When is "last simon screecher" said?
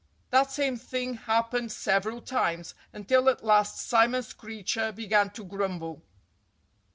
3.43-4.91